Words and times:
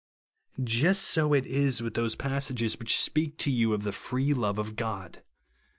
Just 0.63 1.03
so 1.03 1.31
is 1.35 1.79
it 1.79 1.83
with 1.83 1.93
those 1.93 2.15
passages 2.15 2.79
which 2.79 2.99
speak 2.99 3.37
to 3.37 3.51
you 3.51 3.71
of 3.71 3.83
the 3.83 3.91
free 3.91 4.33
love 4.33 4.57
of 4.57 4.75
God. 4.75 5.21